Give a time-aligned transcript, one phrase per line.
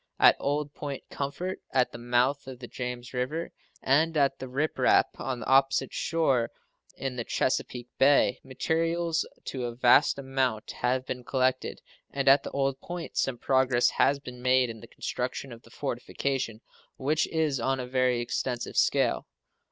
[0.19, 3.51] At Old Point Comfort, at the mouth of the James River,
[3.83, 6.49] and at the Rip Rap, on the opposite shore
[6.97, 12.49] in the Chesapeake Bay, materials to a vast amount have been collected; and at the
[12.49, 16.61] Old Point some progress has been made in the construction of the fortification,
[16.97, 19.27] which is on a very extensive scale.